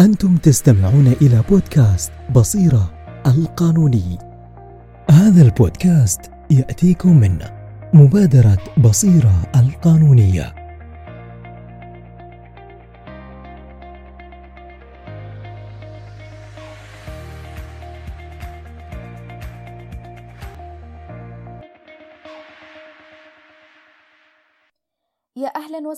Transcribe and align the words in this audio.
أنتم 0.00 0.36
تستمعون 0.36 1.06
إلى 1.06 1.42
بودكاست 1.50 2.12
بصيرة 2.34 2.90
القانوني. 3.26 4.18
هذا 5.10 5.42
البودكاست 5.42 6.20
يأتيكم 6.50 7.20
من 7.20 7.38
مبادرة 7.94 8.58
بصيرة 8.78 9.34
القانونية. 9.56 10.59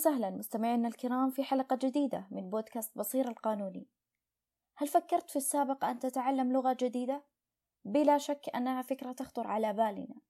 وسهلا 0.03 0.31
مستمعينا 0.31 0.89
الكرام 0.89 1.31
في 1.31 1.45
حلقة 1.45 1.77
جديدة 1.77 2.27
من 2.31 2.51
بودكاست 2.51 2.99
بصير 2.99 3.29
القانوني 3.29 3.87
هل 4.77 4.89
فكرت 4.89 5.31
في 5.31 5.37
السابق 5.37 5.85
أن 5.85 5.99
تتعلم 5.99 6.53
لغة 6.53 6.77
جديدة؟ 6.81 7.23
بلا 7.85 8.19
شك 8.19 8.47
أنها 8.55 8.83
فكرة 8.83 9.13
تخطر 9.13 9.47
على 9.47 9.73
بالنا 9.73 10.21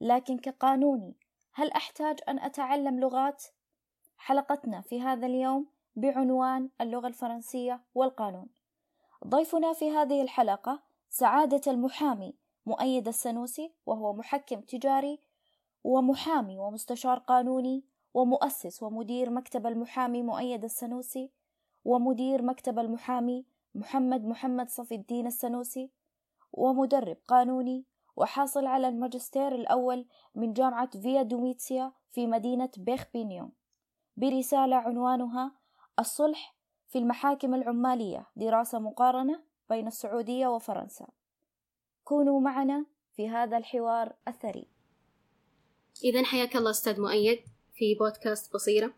لكن 0.00 0.38
كقانوني 0.38 1.16
هل 1.52 1.70
أحتاج 1.70 2.18
أن 2.28 2.38
أتعلم 2.38 3.00
لغات؟ 3.00 3.44
حلقتنا 4.16 4.80
في 4.80 5.00
هذا 5.00 5.26
اليوم 5.26 5.66
بعنوان 5.96 6.70
اللغة 6.80 7.06
الفرنسية 7.06 7.84
والقانون 7.94 8.48
ضيفنا 9.26 9.72
في 9.72 9.90
هذه 9.90 10.22
الحلقة 10.22 10.82
سعادة 11.08 11.72
المحامي 11.72 12.34
مؤيد 12.66 13.08
السنوسي 13.08 13.74
وهو 13.86 14.12
محكم 14.12 14.60
تجاري 14.60 15.20
ومحامي 15.84 16.58
ومستشار 16.58 17.18
قانوني 17.18 17.91
ومؤسس 18.14 18.82
ومدير 18.82 19.30
مكتب 19.30 19.66
المحامي 19.66 20.22
مؤيد 20.22 20.64
السنوسي 20.64 21.30
ومدير 21.84 22.42
مكتب 22.42 22.78
المحامي 22.78 23.46
محمد 23.74 24.24
محمد 24.24 24.68
صفي 24.68 24.94
الدين 24.94 25.26
السنوسي 25.26 25.90
ومدرب 26.52 27.16
قانوني 27.28 27.84
وحاصل 28.16 28.66
على 28.66 28.88
الماجستير 28.88 29.54
الأول 29.54 30.06
من 30.34 30.52
جامعة 30.52 30.90
فيا 30.90 31.22
دوميتسيا 31.22 31.92
في 32.10 32.26
مدينة 32.26 32.70
بيخ 32.76 33.04
بينيون 33.12 33.52
برسالة 34.16 34.76
عنوانها 34.76 35.52
الصلح 35.98 36.54
في 36.88 36.98
المحاكم 36.98 37.54
العمالية 37.54 38.26
دراسة 38.36 38.78
مقارنة 38.78 39.42
بين 39.68 39.86
السعودية 39.86 40.46
وفرنسا. 40.46 41.06
كونوا 42.04 42.40
معنا 42.40 42.86
في 43.12 43.28
هذا 43.28 43.56
الحوار 43.56 44.12
الثري. 44.28 44.68
إذا 46.04 46.24
حياك 46.24 46.56
الله 46.56 46.70
أستاذ 46.70 47.00
مؤيد. 47.00 47.44
في 47.74 47.94
بودكاست 47.94 48.54
بصيرة. 48.54 48.94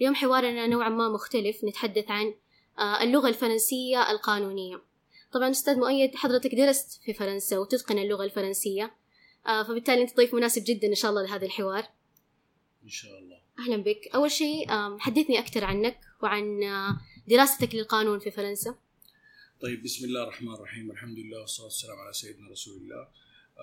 اليوم 0.00 0.14
حوارنا 0.14 0.66
نوعا 0.66 0.88
ما 0.88 1.08
مختلف 1.08 1.64
نتحدث 1.64 2.10
عن 2.10 2.34
آه، 2.78 3.02
اللغة 3.02 3.28
الفرنسية 3.28 4.10
القانونية. 4.10 4.82
طبعا 5.32 5.50
أستاذ 5.50 5.76
مؤيد 5.78 6.14
حضرتك 6.14 6.54
درست 6.54 7.00
في 7.04 7.14
فرنسا 7.14 7.58
وتتقن 7.58 7.98
اللغة 7.98 8.24
الفرنسية 8.24 8.94
آه، 9.46 9.62
فبالتالي 9.62 10.02
أنت 10.02 10.16
ضيف 10.16 10.34
مناسب 10.34 10.64
جدا 10.66 10.88
إن 10.88 10.94
شاء 10.94 11.10
الله 11.10 11.22
لهذا 11.22 11.46
الحوار. 11.46 11.84
إن 12.84 12.88
شاء 12.88 13.18
الله. 13.18 13.38
أهلا 13.58 13.76
بك. 13.76 14.08
أول 14.14 14.30
شيء 14.30 14.66
حدثني 14.98 15.38
أكثر 15.38 15.64
عنك 15.64 16.00
وعن 16.22 16.62
آه، 16.62 17.00
دراستك 17.28 17.74
للقانون 17.74 18.18
في 18.18 18.30
فرنسا. 18.30 18.74
طيب 19.60 19.82
بسم 19.82 20.04
الله 20.04 20.22
الرحمن 20.22 20.54
الرحيم. 20.54 20.90
الحمد 20.90 21.18
لله 21.18 21.40
والصلاة 21.40 21.66
والسلام 21.66 21.98
على 21.98 22.12
سيدنا 22.12 22.50
رسول 22.50 22.76
الله. 22.82 23.08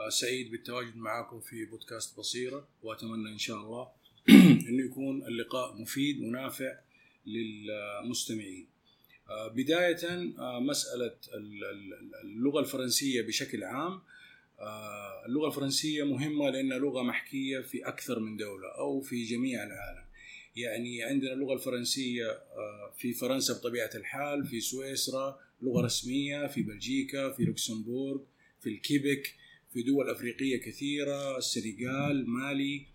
سعيد 0.10 0.52
بالتواجد 0.52 0.96
معكم 0.96 1.40
في 1.40 1.66
بودكاست 1.66 2.18
بصيرة 2.18 2.68
وأتمنى 2.84 3.30
إن 3.30 3.38
شاء 3.38 3.58
الله 3.58 3.92
أنه 4.70 4.86
يكون 4.86 5.24
اللقاء 5.24 5.82
مفيد 5.82 6.22
ونافع 6.22 6.78
للمستمعين. 7.26 8.68
آه، 9.30 9.48
بداية 9.48 9.98
آه، 10.40 10.60
مسألة 10.60 11.16
اللغة 12.24 12.60
الفرنسية 12.60 13.22
بشكل 13.22 13.64
عام. 13.64 14.02
آه، 14.60 15.26
اللغة 15.26 15.48
الفرنسية 15.48 16.04
مهمة 16.04 16.50
لأنها 16.50 16.78
لغة 16.78 17.02
محكية 17.02 17.60
في 17.60 17.88
أكثر 17.88 18.20
من 18.20 18.38
دولة 18.38 18.68
أو 18.78 19.02
في 19.02 19.24
جميع 19.24 19.64
العالم. 19.64 20.06
يعني 20.56 21.04
عندنا 21.04 21.34
اللغة 21.34 21.54
الفرنسية 21.54 22.26
في 22.98 23.14
فرنسا 23.14 23.54
بطبيعة 23.54 23.90
الحال 23.96 24.46
في 24.46 24.62
سويسرا 24.62 25.40
لغة 25.62 25.82
رسمية 25.86 26.48
في 26.48 26.62
بلجيكا 26.62 27.32
في 27.32 27.44
لوكسمبورغ 27.44 28.22
في 28.62 28.70
الكيبك 28.70 29.36
في 29.74 29.84
دول 29.84 30.10
أفريقية 30.10 30.58
كثيرة 30.58 31.38
السنغال 31.38 32.30
مالي. 32.30 32.86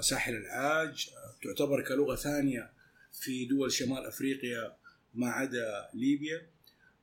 ساحل 0.00 0.36
العاج 0.36 1.10
تعتبر 1.42 1.84
كلغة 1.84 2.14
ثانية 2.14 2.70
في 3.12 3.44
دول 3.44 3.72
شمال 3.72 4.06
أفريقيا 4.06 4.76
ما 5.14 5.30
عدا 5.30 5.88
ليبيا. 5.94 6.46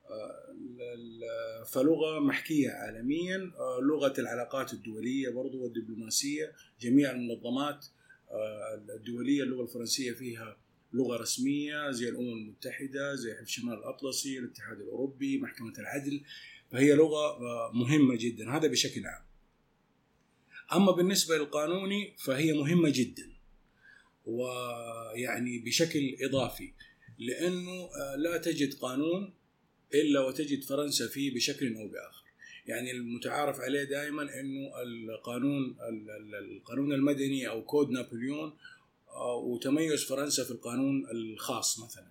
آه، 0.10 1.64
فلغة 1.64 2.20
محكية 2.20 2.70
عالميا 2.70 3.52
آه، 3.58 3.80
لغة 3.82 4.14
العلاقات 4.20 4.74
الدولية 4.74 5.30
برضو 5.30 5.64
والدبلوماسية 5.64 6.52
جميع 6.82 7.12
المنظمات 7.12 7.86
آه، 8.32 8.82
الدولية 8.96 9.44
اللغة 9.44 9.64
الفرنسية 9.64 10.12
فيها 10.12 10.58
لغة 10.94 11.18
رسمية 11.18 11.92
زي 11.92 12.10
الأمم 12.10 12.34
المتحدة 12.34 13.16
زي 13.16 13.36
حلف 13.36 13.50
شمال 13.50 13.74
الأطلسي 13.74 14.40
الاتحاد 14.40 14.82
الأوروبي 14.82 15.38
محكمة 15.38 15.74
العدل 15.80 16.22
فهي 16.72 16.94
لغة 16.94 17.38
مهمة 17.74 18.16
جدا 18.16 18.50
هذا 18.50 18.68
بشكل 18.68 19.06
عام. 19.06 19.25
أما 20.74 20.92
بالنسبة 20.92 21.38
للقانوني 21.38 22.14
فهي 22.18 22.54
مهمة 22.54 22.90
جدا 22.90 23.32
ويعني 24.26 25.60
بشكل 25.60 26.16
إضافي 26.22 26.72
لأنه 27.20 27.72
آه، 27.72 28.16
لا 28.16 28.38
تجد 28.38 28.74
قانون 28.74 29.34
إلا 29.94 30.20
وتجد 30.20 30.64
فرنسا 30.64 31.08
فيه 31.08 31.36
بشكل 31.36 31.76
أو 31.76 31.88
بآخر. 31.88 32.26
يعني 32.68 32.92
المتعارف 32.92 33.60
عليه 33.60 33.84
دائما 33.84 34.40
إنه 34.40 34.82
القانون 34.84 35.78
القانون 36.40 36.94
المدني 36.94 37.48
أو 37.48 37.64
كود 37.64 37.90
نابليون 37.90 38.54
آه، 39.10 39.36
وتميز 39.36 40.04
فرنسا 40.04 40.44
في 40.44 40.52
القانون 40.52 41.08
الخاص 41.12 41.80
مثلا. 41.80 42.08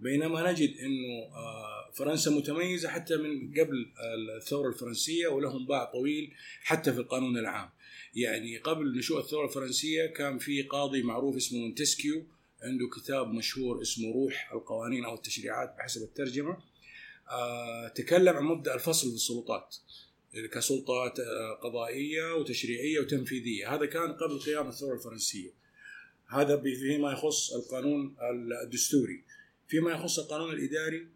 بينما 0.00 0.52
نجد 0.52 0.76
إنه 0.76 1.36
آه، 1.36 1.90
فرنسا 1.94 2.30
متميزة 2.30 2.88
حتى 2.88 3.16
من 3.16 3.50
قبل 3.60 3.92
الثورة 4.36 4.68
الفرنسية 4.68 5.28
ولهم 5.28 5.66
باع 5.66 5.84
طويل 5.84 6.32
حتى 6.62 6.92
في 6.92 6.98
القانون 6.98 7.38
العام. 7.38 7.70
يعني 8.14 8.58
قبل 8.58 8.98
نشوء 8.98 9.20
الثورة 9.20 9.46
الفرنسية 9.46 10.06
كان 10.06 10.38
في 10.38 10.62
قاضي 10.62 11.02
معروف 11.02 11.36
اسمه 11.36 11.58
مونتسكيو 11.58 12.26
عنده 12.62 12.88
كتاب 12.88 13.28
مشهور 13.28 13.82
اسمه 13.82 14.12
روح 14.12 14.52
القوانين 14.52 15.04
أو 15.04 15.14
التشريعات 15.14 15.74
بحسب 15.78 16.02
الترجمة. 16.02 16.58
آه 17.30 17.88
تكلم 17.88 18.36
عن 18.36 18.44
مبدأ 18.44 18.74
الفصل 18.74 19.08
في 19.08 19.14
السلطات 19.14 19.76
كسلطات 20.52 21.20
آه، 21.20 21.54
قضائية 21.62 22.34
وتشريعية 22.34 23.00
وتنفيذية. 23.00 23.74
هذا 23.74 23.86
كان 23.86 24.12
قبل 24.12 24.38
قيام 24.38 24.68
الثورة 24.68 24.94
الفرنسية. 24.94 25.50
هذا 26.28 26.62
فيما 26.62 27.12
يخص 27.12 27.52
القانون 27.52 28.16
الدستوري. 28.64 29.24
فيما 29.68 29.90
يخص 29.90 30.18
القانون 30.18 30.52
الإداري 30.52 31.08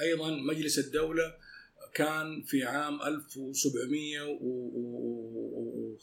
أيضا 0.00 0.30
مجلس 0.30 0.78
الدولة 0.78 1.34
كان 1.94 2.42
في 2.42 2.64
عام 2.64 3.02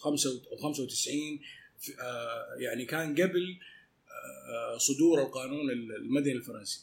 1795 0.05 1.39
آه، 2.01 2.55
يعني 2.57 2.85
كان 2.85 3.15
قبل 3.21 3.59
آه، 4.49 4.77
صدور 4.77 5.21
القانون 5.21 5.71
المدني 5.71 6.33
الفرنسي. 6.33 6.79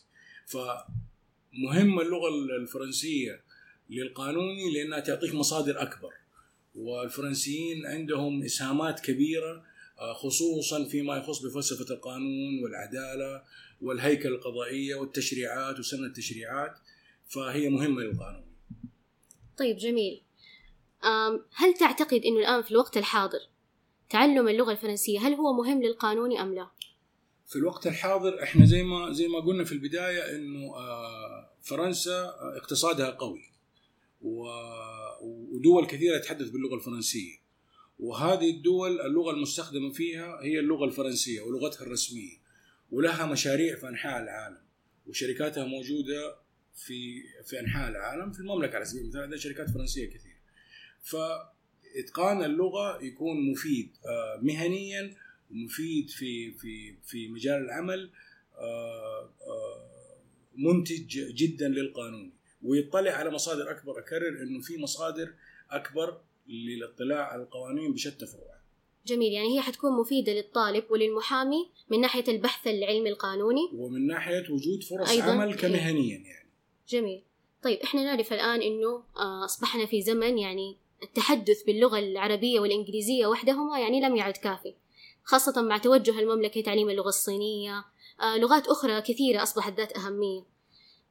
فمهمة 0.46 2.02
اللغة 2.02 2.28
الفرنسية 2.58 3.40
للقانوني 3.90 4.74
لأنها 4.74 5.00
تعطيك 5.00 5.34
مصادر 5.34 5.82
أكبر. 5.82 6.12
والفرنسيين 6.74 7.86
عندهم 7.86 8.42
إسهامات 8.42 9.00
كبيرة 9.00 9.64
آه، 9.98 10.12
خصوصا 10.12 10.84
فيما 10.84 11.16
يخص 11.16 11.38
بفلسفة 11.38 11.94
القانون 11.94 12.62
والعدالة 12.62 13.42
والهيكل 13.80 14.28
القضائية 14.28 14.94
والتشريعات 14.94 15.78
وسن 15.78 16.04
التشريعات 16.04 16.78
فهي 17.28 17.68
مهمة 17.68 18.02
للقانون. 18.02 18.44
طيب 19.56 19.76
جميل. 19.76 20.23
هل 21.54 21.74
تعتقد 21.74 22.20
أنه 22.24 22.38
الآن 22.38 22.62
في 22.62 22.70
الوقت 22.70 22.96
الحاضر 22.96 23.38
تعلم 24.10 24.48
اللغة 24.48 24.72
الفرنسية 24.72 25.18
هل 25.20 25.34
هو 25.34 25.52
مهم 25.52 25.82
للقانون 25.82 26.38
أم 26.38 26.54
لا؟ 26.54 26.70
في 27.46 27.56
الوقت 27.56 27.86
الحاضر 27.86 28.42
إحنا 28.42 28.64
زي 28.64 28.82
ما 28.82 29.12
زي 29.12 29.28
ما 29.28 29.40
قلنا 29.40 29.64
في 29.64 29.72
البداية 29.72 30.36
إنه 30.36 30.76
آه، 30.76 31.50
فرنسا 31.62 32.34
اقتصادها 32.56 33.10
قوي. 33.10 33.42
ودول 34.20 35.86
كثيرة 35.86 36.18
تتحدث 36.18 36.48
باللغة 36.48 36.74
الفرنسية. 36.74 37.44
وهذه 37.98 38.50
الدول 38.50 39.00
اللغة 39.00 39.30
المستخدمة 39.30 39.92
فيها 39.92 40.40
هي 40.42 40.60
اللغة 40.60 40.84
الفرنسية 40.84 41.40
ولغتها 41.40 41.82
الرسمية. 41.82 42.36
ولها 42.90 43.26
مشاريع 43.26 43.76
في 43.76 43.88
أنحاء 43.88 44.22
العالم. 44.22 44.64
وشركاتها 45.06 45.64
موجودة 45.64 46.36
في 46.74 47.22
في 47.44 47.60
أنحاء 47.60 47.88
العالم. 47.88 48.32
في 48.32 48.40
المملكة 48.40 48.76
على 48.76 48.84
سبيل 48.84 49.02
المثال 49.02 49.20
عندنا 49.20 49.40
شركات 49.40 49.70
فرنسية 49.70 50.06
كثير 50.06 50.33
فإتقان 51.04 52.44
اللغة 52.44 53.04
يكون 53.04 53.50
مفيد 53.50 53.96
آه، 54.06 54.40
مهنيا 54.42 55.14
ومفيد 55.50 56.10
في 56.10 56.52
في 56.52 56.96
في 57.04 57.28
مجال 57.28 57.64
العمل 57.64 58.10
آه، 58.58 59.30
آه، 59.46 59.94
منتج 60.56 61.34
جدا 61.34 61.68
للقانون. 61.68 62.32
ويطلع 62.62 63.10
على 63.10 63.30
مصادر 63.30 63.70
أكبر 63.70 63.98
أكرر 63.98 64.42
إنه 64.42 64.60
في 64.60 64.78
مصادر 64.78 65.34
أكبر 65.70 66.20
للاطلاع 66.48 67.32
على 67.32 67.42
القوانين 67.42 67.92
بشتى 67.92 68.26
فروعها. 68.26 68.64
جميل. 69.06 69.32
يعني 69.32 69.56
هي 69.56 69.60
حتكون 69.60 69.92
مفيدة 70.00 70.32
للطالب 70.32 70.84
وللمحامي 70.90 71.70
من 71.90 72.00
ناحية 72.00 72.24
البحث 72.28 72.66
العلمي 72.66 73.10
القانوني. 73.10 73.70
ومن 73.74 74.06
ناحية 74.06 74.50
وجود 74.50 74.82
فرص 74.82 75.10
أيضاً. 75.10 75.24
عمل 75.24 75.54
كمهنيا 75.54 76.18
يعني. 76.18 76.50
جميل. 76.88 77.22
طيب 77.62 77.78
إحنا 77.78 78.04
نعرف 78.04 78.32
الآن 78.32 78.62
إنه 78.62 79.04
أصبحنا 79.44 79.86
في 79.86 80.02
زمن 80.02 80.38
يعني 80.38 80.76
التحدث 81.04 81.62
باللغة 81.62 81.98
العربية 81.98 82.60
والإنجليزية 82.60 83.26
وحدهما 83.26 83.78
يعني 83.80 84.00
لم 84.00 84.16
يعد 84.16 84.32
كافي 84.36 84.74
خاصة 85.24 85.62
مع 85.62 85.78
توجه 85.78 86.18
المملكة 86.20 86.60
لتعليم 86.60 86.90
اللغة 86.90 87.08
الصينية. 87.08 87.84
آه، 88.20 88.36
لغات 88.38 88.66
أخرى 88.68 89.00
كثيرة 89.00 89.42
أصبحت 89.42 89.76
ذات 89.76 89.92
أهمية. 89.96 90.42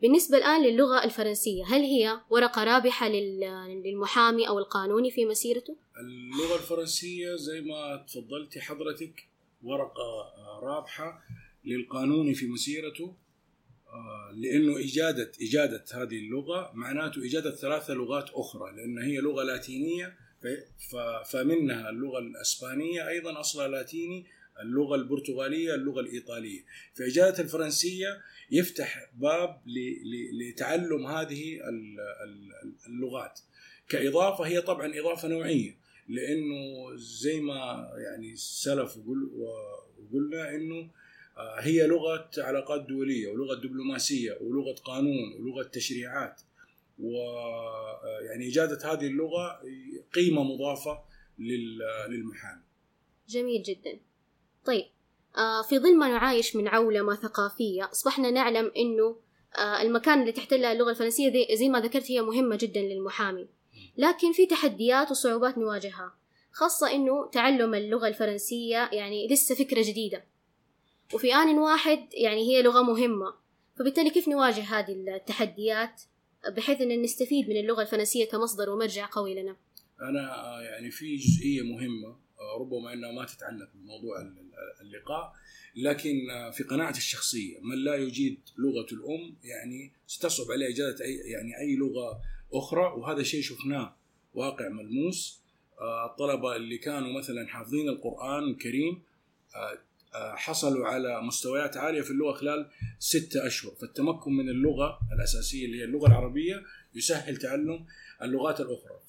بالنسبة 0.02 0.38
الآن 0.38 0.64
للغة 0.64 1.04
الفرنسية 1.04 1.64
هل 1.66 1.82
هي 1.82 2.20
ورقة 2.30 2.64
رابحة 2.64 3.10
لل- 3.10 3.82
للمحامي 3.86 4.48
أو 4.48 4.60
القانوني 4.60 5.12
في 5.12 5.26
مسيرته؟ 5.26 5.76
اللغة 6.00 6.56
الفرنسية 6.56 7.36
زي 7.36 7.62
ما 7.62 8.06
تفضلتي 8.08 8.62
حضرتك 8.62 9.28
ورقة 9.64 10.22
آه، 10.38 10.60
رابحة 10.64 11.22
للقانون 11.66 12.34
في 12.34 12.48
مسيرته. 12.48 13.14
لأنه 14.34 14.80
اجاده 14.80 15.32
إجادة 15.42 15.86
هذه 15.94 16.18
اللغة 16.18 16.72
معناته 16.74 17.26
إجادة 17.26 17.56
ثلاثة 17.56 17.94
لغات 17.94 18.30
أخرى 18.30 18.76
لأن 18.76 18.98
هي 18.98 19.18
لغة 19.18 19.44
لاتينية 19.44 20.16
فمنها 21.32 21.90
اللغة 21.90 22.20
الأسبانية 22.20 23.08
أيضا 23.08 23.40
أصلها 23.40 23.68
لاتيني 23.68 24.26
اللغة 24.62 24.96
البرتغالية 24.96 25.76
اللغة 25.76 26.00
الإيطالية. 26.02 26.66
فإجادة 26.94 27.44
الفرنسية 27.44 28.22
يفتح 28.52 29.12
باب 29.18 29.62
لتعلم 30.34 31.08
هذه 31.08 31.54
ال- 31.70 32.00
ال- 32.24 32.74
اللغات. 32.88 33.40
كإضافة 33.90 34.44
هي 34.44 34.62
طبعا 34.62 35.00
إضافة 35.00 35.28
نوعية 35.28 35.78
لأنه 36.10 36.56
زي 36.96 37.40
ما 37.42 37.90
يعني 37.98 38.36
سلف 38.36 38.98
وقل 38.98 39.24
وقلنا 39.24 40.56
إنه 40.56 40.90
هي 41.60 41.88
لغة 41.88 42.30
علاقات 42.38 42.82
دولية 42.82 43.28
ولغة 43.28 43.56
دبلوماسية 43.56 44.38
ولغة 44.42 44.76
قانون 44.86 45.34
ولغة 45.40 45.64
تشريعات. 45.64 46.42
ويعني 47.00 48.48
اجاده 48.48 48.92
هذه 48.94 49.08
اللغة 49.08 49.62
قيمة 50.16 50.44
مضافة 50.44 51.00
لل- 51.40 51.80
للمحامي. 52.10 52.62
جميل 53.30 53.64
جدا. 53.64 54.00
طيب 54.66 54.86
آه، 55.38 55.62
في 55.62 55.80
ظل 55.80 55.98
ما 55.98 56.08
نعايش 56.08 56.56
من 56.56 56.68
عولمة 56.68 57.16
ثقافية 57.16 57.92
أصبحنا 57.92 58.32
نعلم 58.32 58.72
آه، 59.58 59.82
المكان 59.82 60.22
اللي 60.22 60.32
تحتلها 60.32 60.72
اللغة 60.72 60.90
الفرنسية 60.92 61.30
دي 61.30 61.48
زي 61.56 61.70
ما 61.70 61.80
ذكرت 61.80 62.12
هي 62.12 62.22
مهمة 62.22 62.56
جدا 62.56 62.82
للمحامي. 62.82 63.48
لكن 63.98 64.32
في 64.34 64.46
تحديات 64.46 65.12
وصعوبات 65.12 65.58
نواجهها 65.58 66.14
خاصة 66.52 66.92
أنه 66.92 67.30
تعلم 67.30 67.74
اللغة 67.76 68.08
الفرنسية 68.08 68.90
يعني 68.94 69.28
لسه 69.28 69.56
فكرة 69.56 69.82
جديدة. 69.82 70.24
وفي 71.14 71.34
آن 71.34 71.58
واحد 71.58 72.08
يعني 72.14 72.42
هي 72.42 72.62
لغة 72.62 72.82
مهمة. 72.82 73.34
فبالتالي 73.76 74.10
كيف 74.10 74.28
نواجه 74.28 74.62
هذه 74.62 74.92
التحديات 75.16 76.02
بحيث 76.58 76.82
أن 76.82 77.02
نستفيد 77.02 77.50
من 77.50 77.58
اللغة 77.58 77.82
الفرنسية 77.82 78.26
كمصدر 78.26 78.70
ومرجع 78.70 79.10
قوي 79.12 79.42
لنا؟ 79.42 79.56
أنا 80.02 80.36
آه، 80.36 80.62
يعني 80.62 80.92
في 80.92 81.16
جزئية 81.16 81.62
مهمة 81.62 82.08
آه، 82.40 82.60
ربما 82.60 82.94
إنها 82.94 83.12
ما 83.12 83.26
تتعلق 83.26 83.70
بموضوع 83.76 84.22
ال- 84.22 84.38
ال- 84.38 84.82
اللقاء 84.88 85.34
لكن 85.76 86.30
آه، 86.32 86.50
في 86.52 86.64
قناعتي 86.64 86.98
الشخصية 86.98 87.60
من 87.62 87.78
لا 87.84 87.96
يجيد 87.96 88.40
لغة 88.58 88.88
الأم 88.94 89.36
يعني 89.44 89.92
ستصعب 90.08 90.52
عليه 90.52 90.68
اجاده 90.70 91.06
أي 91.06 91.16
يعني 91.16 91.58
أي 91.60 91.76
لغة 91.76 92.22
أخرى 92.54 92.82
وهذا 92.98 93.24
شيء 93.24 93.42
شفناه 93.42 93.96
واقع 94.34 94.70
ملموس. 94.70 95.44
الطلبة 96.06 96.56
اللي 96.56 96.78
كانوا 96.78 97.18
مثلا 97.20 97.48
حافظين 97.48 97.90
القرآن 97.90 98.44
الكريم 98.44 99.02
حصلوا 100.16 100.88
على 100.88 101.22
مستويات 101.22 101.78
عالية 101.78 102.02
في 102.02 102.12
اللغة 102.12 102.34
خلال 102.34 102.70
ستة 103.00 103.48
أشهر. 103.48 103.72
فالتمكن 103.82 104.32
من 104.34 104.50
اللغة 104.50 105.00
الأساسية 105.16 105.66
اللي 105.66 105.80
هي 105.80 105.84
اللغة 105.84 106.08
العربية 106.08 106.64
يسهل 106.96 107.38
تعلم 107.38 107.86
اللغات 108.22 108.60
الأخرى. 108.62 109.00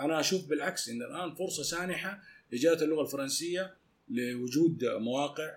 أنا 0.00 0.20
أشوف 0.20 0.48
بالعكس 0.48 0.88
إن 0.88 1.02
الآن 1.02 1.34
فرصة 1.34 1.62
سانحة 1.62 2.20
لاجاده 2.52 2.84
اللغة 2.84 3.02
الفرنسية 3.02 3.74
لوجود 4.08 4.84
مواقع 4.84 5.50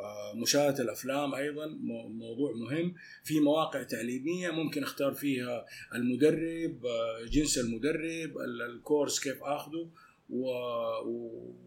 آه، 0.00 0.32
مشاهدة 0.34 0.82
الأفلام 0.84 1.34
أيضا 1.34 1.66
مو- 1.66 2.08
موضوع 2.08 2.52
مهم. 2.52 2.94
في 3.24 3.40
مواقع 3.40 3.82
تعليمية 3.82 4.50
ممكن 4.50 4.82
أختار 4.82 5.14
فيها 5.14 5.66
المدرب 5.94 6.86
آه، 6.86 7.24
جنس 7.26 7.58
المدرب 7.58 8.38
ال- 8.38 8.62
الكورس 8.62 9.20
كيف 9.20 9.42
آخذه 9.42 9.90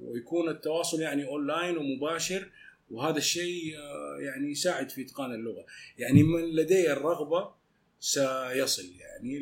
ويكون 0.02 0.50
التواصل 0.50 1.02
يعني 1.02 1.28
أونلاين 1.28 1.78
ومباشر 1.78 2.50
وهذا 2.92 3.18
الشيء 3.18 3.78
آه، 3.78 4.18
يعني 4.20 4.52
يساعد 4.52 4.90
في 4.90 5.02
إتقان 5.02 5.32
اللغة. 5.32 5.66
يعني 5.98 6.24
من 6.24 6.42
لديه 6.42 6.94
الرغبة 6.94 7.52
سيصل 8.00 8.84
يعني 9.00 9.40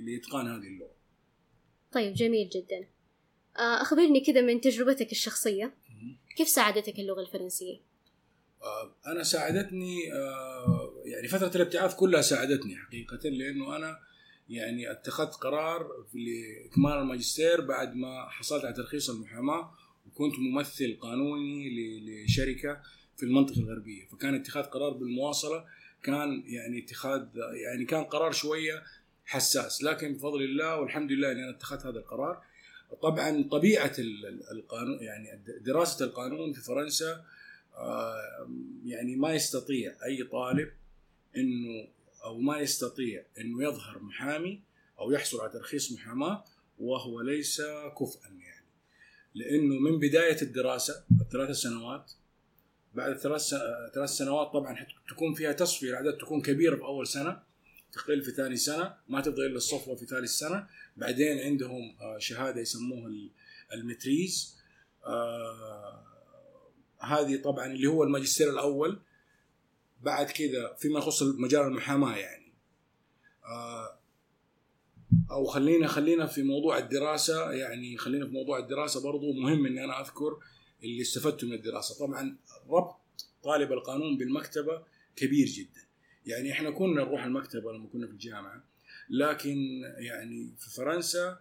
لإتقان 0.00 0.46
هذه 0.46 0.66
اللغة. 0.66 0.94
طيب 1.92 2.14
جميل 2.14 2.48
جدا. 2.48 2.88
آه، 3.58 3.82
أخبرني 3.82 4.20
كذا 4.20 4.40
من 4.40 4.60
تجربتك 4.60 5.12
الشخصية. 5.12 5.74
كيف 6.36 6.48
ساعدتك 6.48 6.98
اللغة 6.98 7.20
الفرنسية؟ 7.20 7.80
آه، 8.62 8.96
أنا 9.06 9.22
ساعدتني 9.22 10.02
يعني 11.04 11.28
فترة 11.28 11.56
الابتعاث 11.56 11.94
كلها 11.94 12.22
ساعدتني 12.22 12.76
حقيقة 12.76 13.28
لأنه 13.28 13.76
أنا 13.76 13.98
يعني 14.50 14.90
اتخذت 14.90 15.34
قرار 15.34 16.06
لإكمال 16.14 16.92
الماجستير 16.92 17.60
بعد 17.60 17.94
ما 17.94 18.28
حصلت 18.28 18.64
على 18.64 18.74
ترخيص 18.74 19.10
المحاماة 19.10 19.74
وكنت 20.10 20.34
ممثل 20.38 20.98
قانوني 21.00 21.70
لشركة 22.24 22.80
في 23.16 23.22
المنطقة 23.22 23.58
الغربية. 23.60 24.06
فكان 24.06 24.34
اتخاذ 24.34 24.62
قرار 24.64 24.90
بالمواصلة 24.92 25.64
كان 26.02 26.42
يعني 26.46 26.78
اتخاذ 26.84 27.26
يعني 27.64 27.84
كان 27.84 28.04
قرار 28.04 28.32
شوية 28.32 28.82
حساس. 29.24 29.82
لكن 29.82 30.14
بفضل 30.14 30.42
الله 30.42 30.80
والحمد 30.80 31.12
لله 31.12 31.32
إني 31.32 31.42
أنا 31.44 31.50
اتخذت 31.56 31.86
هذا 31.86 31.98
القرار. 31.98 32.42
طبعا 33.02 33.42
طبيعة 33.50 33.92
ال- 33.98 34.26
ال- 34.26 34.50
القانون 34.50 34.98
يعني 35.02 35.42
دراسة 35.60 36.04
القانون 36.04 36.52
في 36.52 36.60
فرنسا 36.60 37.24
آه، 37.76 38.48
يعني 38.84 39.16
ما 39.16 39.32
يستطيع 39.34 39.94
أي 40.04 40.24
طالب 40.24 40.70
إنه 41.36 41.88
أو 42.24 42.38
ما 42.38 42.58
يستطيع 42.58 43.22
إنه 43.40 43.62
يظهر 43.62 43.98
محامي 44.02 44.60
أو 44.98 45.10
يحصل 45.12 45.40
على 45.40 45.50
ترخيص 45.52 45.92
محاماة 45.92 46.44
وهو 46.78 47.20
ليس 47.20 47.62
كفءا 48.00 48.28
يعني. 48.28 48.59
لأنه 49.34 49.74
من 49.78 49.98
بداية 49.98 50.42
الدراسة 50.42 51.04
الثلاث 51.20 51.50
سنوات 51.56 52.12
بعد 52.94 53.18
ثلاث 53.18 53.54
ثلاث 53.94 54.10
سنوات 54.10 54.52
طبعا 54.52 54.86
تكون 55.08 55.34
فيها 55.34 55.52
تصفية 55.52 55.90
الاعداد 55.90 56.18
تكون 56.18 56.42
كبيره 56.42 56.76
في 56.76 56.82
أول 56.82 57.06
سنة 57.06 57.42
تقل 57.92 58.22
في 58.22 58.30
ثاني 58.30 58.56
سنة 58.56 58.94
ما 59.08 59.20
تفضل 59.20 59.46
الا 59.46 59.56
الصفوه 59.56 59.96
في 59.96 60.06
ثالث 60.06 60.30
سنة. 60.30 60.66
بعدين 60.96 61.38
عندهم 61.38 61.96
آه، 62.00 62.18
شهادة 62.18 62.60
يسموها 62.60 63.06
ال- 63.08 63.30
المتريز. 63.74 64.56
آه، 65.06 66.04
هذه 67.00 67.36
طبعا 67.42 67.66
اللي 67.66 67.86
هو 67.86 68.04
الماجستير 68.04 68.50
الأول. 68.50 69.00
بعد 70.02 70.26
كذا 70.30 70.74
فيما 70.78 70.98
يخص 70.98 71.22
مجال 71.22 71.62
المحاماة 71.62 72.16
يعني. 72.16 72.52
آه، 73.44 73.99
أو 75.30 75.44
خلينا 75.44 75.86
خلينا 75.86 76.26
في 76.26 76.42
موضوع 76.42 76.78
الدراسة 76.78 77.52
يعني 77.52 77.96
خلينا 77.96 78.26
في 78.26 78.32
موضوع 78.32 78.58
الدراسة 78.58 79.02
برضو 79.02 79.32
مهم 79.32 79.66
إني 79.66 79.84
أنا 79.84 80.00
أذكر 80.00 80.38
اللي 80.84 81.00
استفدته 81.00 81.46
من 81.46 81.52
الدراسة. 81.52 82.06
طبعا 82.06 82.36
ربط 82.68 82.96
طالب 83.42 83.72
القانون 83.72 84.18
بالمكتبة 84.18 84.82
كبير 85.16 85.46
جدا. 85.46 85.80
يعني 86.26 86.52
إحنا 86.52 86.70
كنا 86.70 87.04
نروح 87.04 87.24
المكتبة 87.24 87.72
لما 87.72 87.88
كنا 87.88 88.06
في 88.06 88.12
الجامعة 88.12 88.64
لكن 89.10 89.82
يعني 89.98 90.54
في 90.58 90.70
فرنسا 90.70 91.38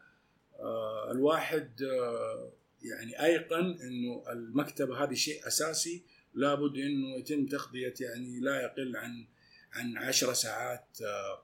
آه، 0.59 1.11
الواحد 1.11 1.83
آه، 1.83 2.51
يعني 2.83 3.23
أيقن 3.23 3.77
إنه 3.81 4.23
المكتبة 4.31 5.03
هذه 5.03 5.13
شيء 5.13 5.47
أساسي 5.47 6.03
لابد 6.33 6.77
إنه 6.77 7.17
يتم 7.17 7.45
تغطية 7.45 7.93
يعني 7.99 8.39
لا 8.39 8.61
يقل 8.61 8.97
عن 8.97 9.25
عن 9.73 9.97
عشر 9.97 10.33
ساعات 10.33 10.97
آه، 11.01 11.43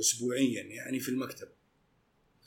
اسبوعيا 0.00 0.62
يعني 0.62 1.00
في 1.00 1.08
المكتبة. 1.08 1.61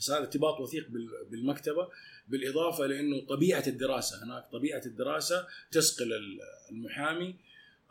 فصار 0.05 0.17
ارتباط 0.19 0.59
وثيق 0.59 0.87
بال- 0.89 1.25
بالمكتبة 1.31 1.87
بالإضافة 2.27 2.85
لأنه 2.85 3.21
طبيعة 3.25 3.63
الدراسة 3.67 4.23
هناك 4.23 4.45
طبيعة 4.51 4.81
الدراسة 4.85 5.47
تسقل 5.71 6.13
ال- 6.13 6.39
المحامي. 6.71 7.35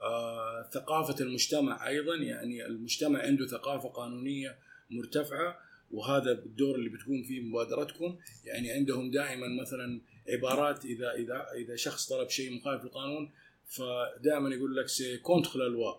آه، 0.02 0.68
ثقافة 0.73 1.25
المجتمع 1.25 1.88
أيضا 1.88 2.14
يعني 2.16 2.66
المجتمع 2.66 3.23
عنده 3.23 3.47
ثقافة 3.47 3.88
قانونية 3.88 4.59
مرتفعة 4.90 5.59
وهذا 5.90 6.33
الدور 6.33 6.75
اللي 6.75 6.88
بتكون 6.88 7.23
فيه 7.23 7.40
مبادرتكم 7.40 8.18
يعني 8.44 8.71
عندهم 8.71 9.11
دائما 9.11 9.62
مثلا 9.62 10.00
عبارات 10.28 10.85
اذا 10.85 11.12
اذا 11.12 11.47
إذا 11.56 11.76
شخص 11.76 12.09
طلب 12.09 12.28
شيء 12.28 12.56
مخالف 12.56 12.85
للقانون 12.85 13.30
فدائما 13.68 14.54
يقول 14.54 14.76
لك 14.76 14.88
c'est 14.88 15.16
contre 15.19 15.59
la 15.59 15.64
loi 15.69 15.95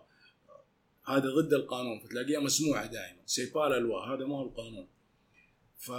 هذا 1.06 1.28
ضد 1.30 1.54
القانون 1.54 1.98
فتلاقيها 2.00 2.40
مسموعة 2.40 2.86
دائما 2.86 3.18
c'est 3.26 3.55
pas 3.55 3.72
la 3.72 3.83
loi 3.83 4.00
هذا 4.00 4.26
ما 4.26 4.36
هو 4.38 4.42
القانون. 4.46 4.86
ف 5.78 5.90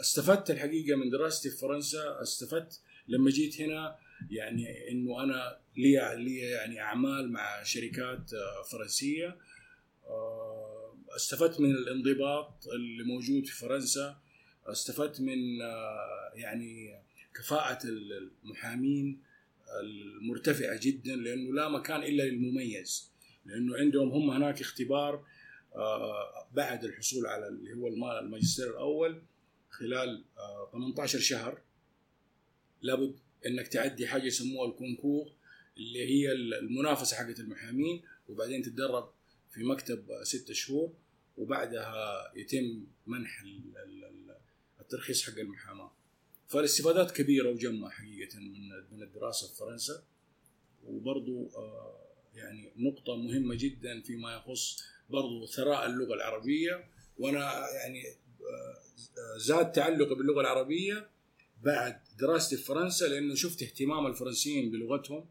استفدت 0.00 0.50
الحقيقة 0.50 0.96
من 0.96 1.10
دراستي 1.10 1.50
في 1.50 1.56
فرنسا 1.56 2.22
استفدت 2.22 2.80
لما 3.08 3.30
جيت 3.30 3.60
هنا 3.60 3.96
يعني 4.30 4.90
إنه 4.90 5.22
أنا 5.22 5.58
لي 5.76 6.14
لي 6.16 6.36
يعني 6.38 6.80
أعمال 6.80 7.32
مع 7.32 7.62
شركات 7.62 8.34
آه، 8.34 8.62
فرنسية. 8.62 9.36
آه، 10.06 10.96
استفدت 11.16 11.60
من 11.60 11.70
الانضباط 11.70 12.66
اللي 12.74 13.04
موجود 13.04 13.46
في 13.46 13.56
فرنسا. 13.56 14.20
استفدت 14.66 15.20
من 15.20 15.62
آه، 15.62 16.32
يعني 16.34 17.02
كفاءة 17.34 17.78
المحامين 17.84 19.22
المرتفعة 19.80 20.80
جدا 20.82 21.16
لأنه 21.16 21.54
لا 21.54 21.68
مكان 21.68 22.02
إلا 22.02 22.22
للمميز. 22.22 23.10
لأنه 23.46 23.76
عندهم 23.76 24.08
هم 24.08 24.30
هناك 24.30 24.60
اختبار 24.60 25.24
بعد 26.52 26.84
الحصول 26.84 27.26
على 27.26 27.48
اللي 27.48 27.74
هو 27.74 27.88
الماجستير 28.18 28.70
الأول 28.70 29.22
خلال 29.70 30.24
18 30.72 31.18
شهر. 31.18 31.58
لابد 32.82 33.18
إنك 33.46 33.68
تعدي 33.68 34.06
حاجة 34.06 34.24
يسموها 34.24 34.68
الكونكور 34.70 35.32
اللي 35.76 36.06
هي 36.08 36.32
المنافسة 36.32 37.16
حقت 37.16 37.40
المحامين 37.40 38.02
وبعدين 38.28 38.62
تتدرب 38.62 39.10
في 39.50 39.64
مكتب 39.64 40.06
ستة 40.22 40.54
شهور 40.54 40.92
وبعدها 41.38 42.32
يتم 42.36 42.86
منح 43.06 43.44
الترخيص 44.80 45.22
حق 45.22 45.38
المحاماة. 45.38 45.92
فالاستفادات 46.48 47.10
كبيرة 47.10 47.50
وجمة 47.50 47.90
حقيقة 47.90 48.38
من 48.38 48.68
من 48.92 49.02
الدراسة 49.02 49.48
في 49.48 49.54
فرنسا. 49.54 50.04
وبرضو 50.86 51.48
آه، 51.56 52.02
يعني 52.34 52.72
نقطة 52.76 53.16
مهمة 53.16 53.54
جدا 53.54 54.00
فيما 54.00 54.34
يخص 54.34 54.82
برضو 55.12 55.46
ثراء 55.46 55.86
اللغة 55.86 56.14
العربية 56.14 56.84
وأنا 57.18 57.40
يعني 57.74 58.02
آه، 58.40 59.38
زاد 59.38 59.72
تعلقي 59.72 60.14
باللغة 60.14 60.40
العربية 60.40 61.08
بعد 61.62 62.00
دراستي 62.20 62.56
في 62.56 62.62
فرنسا 62.62 63.04
لأنه 63.04 63.34
شفت 63.34 63.62
اهتمام 63.62 64.06
الفرنسيين 64.06 64.70
بلغتهم 64.70 65.26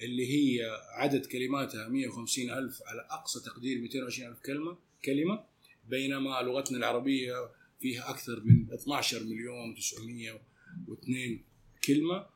اللي 0.00 0.26
هي 0.26 0.70
عدد 0.94 1.26
كلماتها 1.26 1.88
150 1.88 2.50
ألف 2.50 2.82
على 2.86 3.06
أقصى 3.10 3.40
تقدير 3.40 3.78
220 3.78 4.30
ألف 4.30 4.40
كلمة 4.40 4.76
كلمة 5.04 5.44
بينما 5.88 6.42
لغتنا 6.42 6.78
العربية 6.78 7.34
فيها 7.80 8.10
أكثر 8.10 8.40
من 8.44 8.72
12 8.72 9.24
مليون 9.24 9.74
902 9.74 11.44
كلمة 11.86 12.26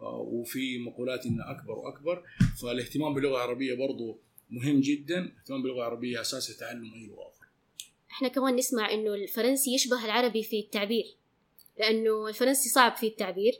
آه، 0.00 0.16
وفي 0.16 0.78
مقولات 0.78 1.26
إنها 1.26 1.50
أكبر 1.50 1.78
وأكبر. 1.78 2.22
فالاهتمام 2.62 3.14
باللغة 3.14 3.36
العربية 3.36 3.74
برضو 3.74 4.18
مهم 4.50 4.80
جدا 4.80 5.18
الاهتمام 5.18 5.62
باللغة 5.62 5.76
العربية 5.76 6.20
أساس 6.20 6.50
لتعلم 6.50 6.94
أي 6.94 7.06
لغة 7.06 7.28
أخرى. 7.28 7.48
إحنا 8.10 8.28
كمان 8.28 8.56
نسمع 8.56 8.92
إنه 8.92 9.14
الفرنسي 9.14 9.74
يشبه 9.74 10.04
العربي 10.04 10.42
في 10.42 10.60
التعبير 10.60 11.04
لأنه 11.78 12.28
الفرنسي 12.28 12.68
صعب 12.68 12.96
في 12.96 13.06
التعبير 13.06 13.52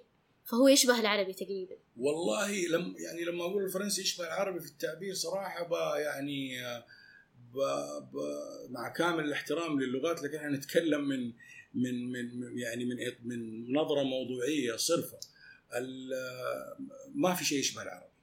فهو 0.45 0.69
يشبه 0.69 1.01
العربي 1.01 1.33
تقريبا. 1.33 1.77
والله 1.97 2.67
لم 2.67 2.95
يعني 2.99 3.25
لما 3.25 3.45
أقول 3.45 3.65
الفرنسي 3.65 4.01
يشبه 4.01 4.25
العربي 4.25 4.61
في 4.61 4.67
التعبير 4.67 5.15
صراحة 5.15 5.69
با 5.69 5.99
يعني 5.99 6.59
ب 7.53 7.59
ب 8.13 8.17
مع 8.71 8.89
كامل 8.89 9.25
الاحترام 9.25 9.81
للغات 9.81 10.23
لكن 10.23 10.37
إحنا 10.37 10.49
نتكلم 10.57 11.09
من 11.09 11.33
من 11.75 12.13
من 12.13 12.59
يعني 12.59 12.85
من 12.85 12.97
من 13.25 13.73
نظرة 13.73 14.03
موضوعية 14.03 14.77
صرفة. 14.77 15.19
ما 17.15 17.35
في 17.35 17.45
شيء 17.45 17.59
يشبه 17.59 17.83
العربي. 17.83 18.16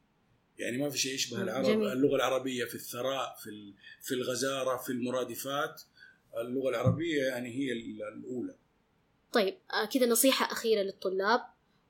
يعني 0.60 0.78
ما 0.78 0.90
في 0.90 0.98
شيء 0.98 1.14
يشبه 1.14 1.42
العرب 1.42 1.66
جميل. 1.66 1.92
اللغة 1.92 2.16
العربية 2.16 2.66
في 2.66 2.76
الثراء 2.76 3.36
في 3.44 3.74
في 4.02 4.14
الغزارة 4.14 4.78
في 4.78 4.90
المرادفات 4.90 5.82
اللغة 6.38 6.70
العربية 6.70 7.24
يعني 7.24 7.50
هي 7.50 7.72
الأولى 7.72 8.56
طيب 9.34 9.58
آه، 9.74 9.86
كذا 9.86 10.06
نصيحة 10.06 10.52
أخيرة 10.52 10.82
للطلاب 10.82 11.42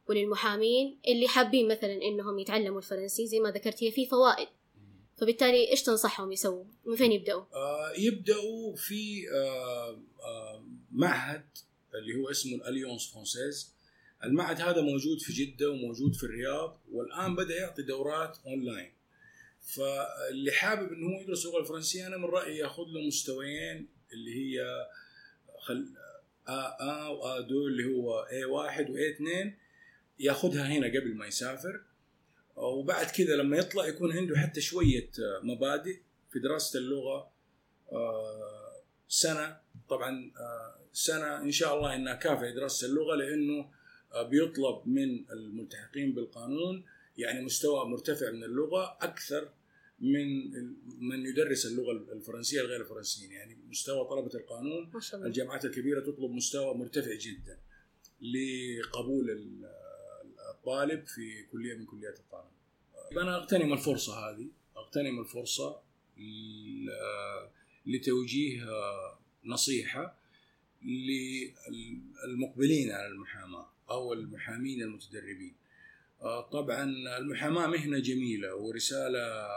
وللمحامين 0.09 0.99
اللي 1.07 1.27
حابين 1.27 1.67
مثلا 1.67 1.93
إنهم 1.93 2.39
يتعلموا 2.39 2.77
الفرنسي 2.77 3.27
زي 3.27 3.39
ما 3.39 3.51
ذكرت 3.51 3.83
هي 3.83 3.91
في 3.91 4.05
فوائد 4.05 4.47
فبالتالي 5.17 5.71
إيش 5.71 5.83
تنصحهم 5.83 6.31
يسووا؟ 6.31 6.65
من 6.85 6.95
فين 6.95 7.11
يبدأوا؟ 7.11 7.43
آه 7.53 7.93
يبدأوا 7.97 8.75
في 8.75 9.29
آه 9.33 10.01
آه 10.23 10.65
معهد 10.91 11.45
اللي 11.95 12.15
هو 12.15 12.29
اسمه 12.29 12.55
ال 12.55 12.61
Alliance 12.61 13.11
Française 13.11 13.72
المعهد 14.23 14.61
هذا 14.61 14.81
موجود 14.81 15.19
في 15.21 15.33
جدة 15.33 15.69
وموجود 15.69 16.15
في 16.15 16.23
الرياض 16.23 16.81
والآن 16.91 17.35
بدأ 17.35 17.55
يعطي 17.55 17.81
دورات 17.81 18.37
أونلاين 18.45 18.93
فاللي 19.61 20.51
حابب 20.51 20.93
إنه 20.93 21.15
هو 21.15 21.21
يدرس 21.21 21.45
اللغة 21.45 21.61
الفرنسية 21.61 22.07
أنا 22.07 22.17
من 22.17 22.25
رأيي 22.25 22.57
يأخذ 22.57 22.83
له 22.83 23.07
مستويين 23.07 23.87
اللي 24.13 24.35
هي 24.35 24.65
خل 25.59 25.87
آ 26.47 26.77
آ 26.79 27.07
وآ 27.07 27.41
دو 27.41 27.67
اللي 27.67 27.85
هو 27.85 28.27
A 28.31 28.43
واحد 28.49 28.89
و 28.89 28.97
A 28.97 29.15
اثنين 29.15 29.57
يأخذها 30.19 30.67
هنا 30.67 30.87
قبل 30.87 31.15
ما 31.15 31.27
يسافر. 31.27 31.81
وبعد 32.55 33.05
كذا 33.05 33.35
لما 33.35 33.57
يطلع 33.57 33.87
يكون 33.87 34.11
عنده 34.11 34.37
حتى 34.37 34.61
شوية 34.61 35.09
مبادئ 35.43 35.99
في 36.31 36.39
دراسة 36.39 36.79
اللغة. 36.79 37.31
سنة 39.07 39.57
طبعا 39.89 40.31
سنة 40.93 41.41
إن 41.41 41.51
شاء 41.51 41.77
الله 41.77 41.95
إنها 41.95 42.13
كافية 42.13 42.49
دراسة 42.49 42.87
اللغة 42.87 43.15
لأنه 43.15 43.71
بيطلب 44.21 44.81
من 44.85 45.29
الملتحقين 45.31 46.13
بالقانون 46.13 46.85
يعني 47.17 47.45
مستوى 47.45 47.85
مرتفع 47.85 48.31
من 48.31 48.43
اللغة 48.43 48.97
أكثر 49.01 49.49
من 49.99 50.51
من 50.99 51.25
يدرس 51.25 51.65
اللغة 51.65 51.91
الفرنسية 51.91 52.61
لغير 52.61 52.81
الفرنسيين. 52.81 53.31
يعني 53.31 53.57
مستوى 53.69 54.07
طلبة 54.09 54.31
القانون. 54.35 54.91
الجامعات 55.13 55.65
الكبيرة 55.65 55.99
تطلب 55.99 56.31
مستوى 56.31 56.73
مرتفع 56.75 57.15
جدا 57.15 57.59
لقبول 58.21 59.29
الطالب 60.51 61.07
في 61.07 61.43
كلية 61.51 61.75
من 61.75 61.85
كليات 61.85 62.19
القانون. 62.19 62.51
أنا 63.11 63.35
أغتنم 63.35 63.73
الفرصة 63.73 64.13
هذه 64.13 64.47
أغتنم 64.77 65.19
الفرصة 65.19 65.81
لتوجيه 67.85 68.65
نصيحة 69.45 70.17
للمقبلين 72.25 72.91
على 72.91 73.07
المحاماة. 73.07 73.72
أو 73.89 74.13
المحامين 74.13 74.81
المتدربين 74.81 75.55
طبعا 76.51 76.83
المحاماة 77.17 77.67
مهنة 77.67 77.99
جميلة 77.99 78.55
ورسالة 78.55 79.47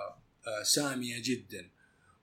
سامية 0.62 1.16
جدا 1.24 1.70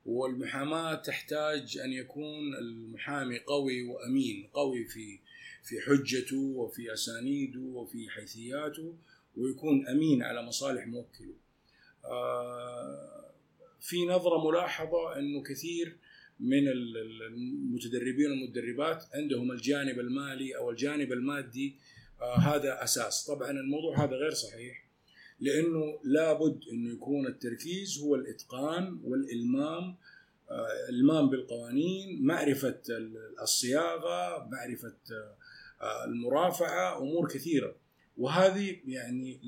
والمحاماة 0.06 0.96
تحتاج 0.96 1.78
أن 1.78 1.94
يكون 1.94 2.56
المحامي 2.56 3.40
قوي 3.40 3.84
وأمين 3.84 4.50
قوي 4.54 4.86
في 4.86 5.20
في 5.64 5.82
حجته 5.82 6.38
وفي 6.38 6.94
أسانيده 6.94 7.60
وفي 7.60 8.10
حيثياته 8.10 8.96
ويكون 9.38 9.88
أمين 9.88 10.24
على 10.24 10.42
مصالح 10.42 10.88
موكله. 10.88 11.34
آه، 12.06 13.32
في 13.82 14.06
نظرة 14.06 14.48
ملاحظة 14.50 15.20
إنه 15.20 15.44
كثير 15.44 15.98
من 16.44 16.68
المتدربين 16.68 18.32
والمتدربات 18.32 19.04
عندهم 19.14 19.52
الجانب 19.52 20.00
المالي 20.00 20.58
أو 20.58 20.70
الجانب 20.70 21.12
المادي 21.12 21.76
آه، 22.22 22.38
هذا 22.38 22.84
أساس، 22.84 23.26
طبعا 23.26 23.52
الموضوع 23.52 24.04
هذا 24.04 24.16
غير 24.16 24.34
صحيح 24.34 24.84
لأنه 25.40 26.00
لابد 26.04 26.60
إنه 26.72 26.94
يكون 26.94 27.28
التركيز 27.28 28.00
هو 28.00 28.16
الإتقان 28.16 29.00
والإلمام 29.04 29.96
آه، 30.52 30.90
إلمام 30.90 31.30
بالقوانين 31.30 32.26
معرفة 32.26 32.82
الصياغة 33.42 34.50
معرفة 34.50 34.96
آه، 35.82 36.06
المرافعة 36.06 36.98
أمور 36.98 37.28
كثيرة. 37.28 37.76
وهذه 38.18 38.78
يعني 38.86 39.40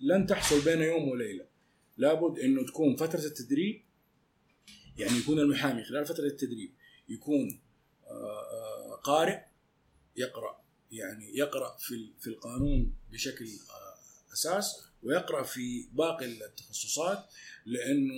لن 0.00 0.26
تحصل 0.26 0.64
بين 0.64 0.82
يوم 0.82 1.08
وليلة. 1.08 1.44
لابد 1.96 2.38
إنه 2.38 2.66
تكون 2.66 2.96
فترة 2.96 3.24
التدريب 3.24 3.82
يعني 4.98 5.18
يكون 5.18 5.38
المحامي 5.38 5.84
خلال 5.84 6.06
فترة 6.06 6.24
التدريب 6.24 6.72
يكون 7.08 7.60
آه، 8.06 9.00
قارئ 9.04 9.40
يقرأ 10.16 10.64
يعني 10.92 11.36
يقرأ 11.36 11.76
في 11.78 12.12
في 12.20 12.26
القانون 12.26 12.94
بشكل 13.12 13.46
أساس 14.32 14.84
ويقرأ 15.02 15.42
في 15.42 15.88
باقي 15.92 16.26
التخصصات 16.26 17.24
لأنه 17.66 18.14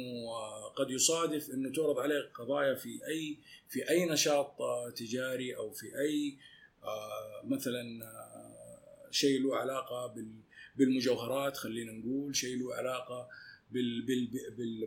قد 0.76 0.90
يصادف 0.90 1.50
أنه 1.50 1.73
تعرض 1.73 1.99
عليه 1.99 2.30
قضايا 2.35 2.75
في 2.75 3.06
أي 3.06 3.38
في 3.68 3.90
أي 3.90 4.06
نشاط 4.06 4.56
تجاري 4.97 5.56
أو 5.56 5.71
في 5.71 5.87
أي 5.99 6.38
آه، 6.83 7.42
مثلا 7.45 8.04
آه، 8.04 9.11
شيء 9.11 9.42
له 9.42 9.56
علاقة 9.56 10.14
بالمجوهرات 10.76 11.56
خلينا 11.56 11.92
نقول 11.92 12.37
شيء 12.37 12.56
له 12.56 12.75
علاقة 12.75 13.28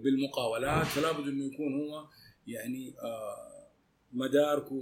بالمقاولات 0.03 0.85
فلا 0.85 1.11
بد 1.11 1.27
أنه 1.27 1.45
يكون 1.45 1.73
هو 1.73 2.07
يعني 2.47 2.93
آه، 2.99 3.67
مداركه 4.13 4.81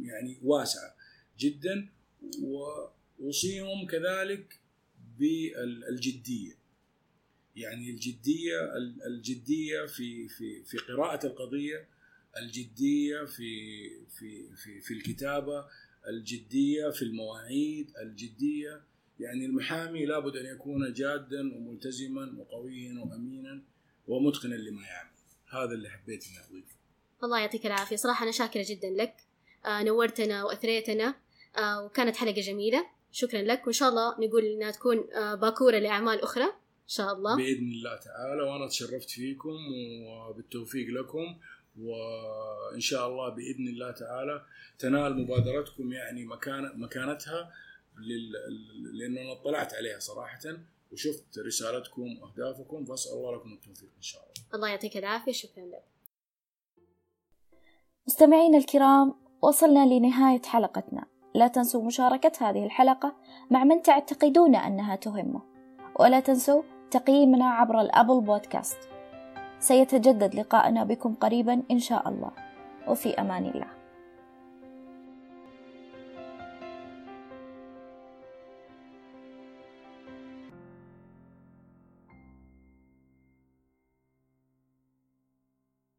يعني 0.00 0.38
واسعه 0.42 0.94
جدا 1.38 1.88
واوصيهم 2.42 3.86
كذلك 3.86 4.60
بالجدية. 5.18 6.62
يعني 7.56 7.90
الجدية 7.90 8.76
الجدية 9.06 9.86
في 9.86 10.28
في 10.28 10.64
في 10.64 10.78
قراءة 10.78 11.26
القضية 11.26 11.88
الجدية 12.36 13.24
في 13.24 13.90
في 14.06 14.56
في 14.56 14.80
في 14.80 14.94
الكتابة 14.94 15.66
الجدية 16.08 16.90
في 16.90 17.02
المواعيد 17.02 17.90
الجدية 18.02 18.82
يعني 19.20 19.46
المحامي 19.46 20.06
لابد 20.06 20.36
أن 20.36 20.46
يكون 20.46 20.92
جادا 20.92 21.56
وملتزما 21.56 22.34
وقويا 22.38 23.00
وامينا 23.00 23.62
ومتقنا 24.08 24.54
لما 24.54 24.82
يعمل. 24.82 25.10
هذا 25.48 25.74
اللي 25.74 25.88
حبيت 25.90 26.24
إني 26.26 26.38
اضيفه 26.38 26.76
الله 27.24 27.40
يعطيك 27.40 27.66
العافية. 27.66 27.96
صراحة 27.96 28.22
أنا 28.22 28.32
شاكرة 28.32 28.64
جدا 28.68 28.90
لك. 28.90 29.14
آه 29.66 29.82
نورتنا 29.82 30.44
وأثريتنا. 30.44 31.14
آه 31.58 31.84
وكانت 31.84 32.16
حلقة 32.16 32.40
جميلة. 32.40 32.86
شكرا 33.12 33.42
لك. 33.42 33.66
وإن 33.66 33.72
شاء 33.72 33.88
الله 33.88 34.20
نقول 34.20 34.44
إنها 34.44 34.70
تكون 34.70 35.12
آه 35.12 35.34
باكورة 35.34 35.78
لأعمال 35.78 36.22
أخرى. 36.22 36.44
إن 36.44 36.88
شاء 36.88 37.12
الله. 37.12 37.36
بإذن 37.36 37.72
الله 37.72 37.96
تعالى. 37.96 38.42
وأنا 38.42 38.68
تشرفت 38.68 39.10
فيكم 39.10 39.56
وبالتوفيق 40.06 40.86
لكم. 40.88 41.38
وإن 41.80 42.80
شاء 42.80 43.08
الله 43.08 43.28
بإذن 43.28 43.68
الله 43.68 43.90
تعالى 43.90 44.44
تنال 44.78 45.22
مبادرتكم 45.22 45.92
يعني 45.92 46.24
مكان 46.24 46.72
مكانتها. 46.80 47.52
لل... 47.98 48.32
لأنه 48.98 49.20
أنا 49.20 49.32
اطلعت 49.32 49.74
عليها 49.74 49.98
صراحة 49.98 50.40
وشفت 50.92 51.38
رسالتكم 51.38 52.18
وأهدافكم 52.22 52.84
فأسأل 52.84 53.12
الله 53.12 53.36
لكم 53.36 53.52
التوفيق 53.52 53.90
إن 53.96 54.02
شاء 54.02 54.22
الله. 54.22 54.54
الله 54.54 54.68
يعطيك 54.68 54.96
العافية 54.96 55.32
شكرا 55.32 55.64
لك. 55.64 55.84
مستمعينا 58.06 58.58
الكرام 58.58 59.14
وصلنا 59.42 59.86
لنهاية 59.86 60.42
حلقتنا. 60.42 61.06
لا 61.34 61.48
تنسوا 61.48 61.84
مشاركة 61.84 62.50
هذه 62.50 62.64
الحلقة 62.64 63.16
مع 63.50 63.64
من 63.64 63.82
تعتقدون 63.82 64.54
أنها 64.56 64.96
تهمه 64.96 65.42
ولا 66.00 66.20
تنسوا 66.20 66.62
تقييمنا 66.90 67.44
عبر 67.44 67.80
الأبل 67.80 68.20
بودكاست 68.20 68.78
سيتجدد 69.58 70.34
لقاءنا 70.34 70.84
بكم 70.84 71.14
قريبا 71.14 71.62
إن 71.70 71.78
شاء 71.78 72.08
الله 72.08 72.32
وفي 72.88 73.20
أمان 73.20 73.46
الله 73.46 73.81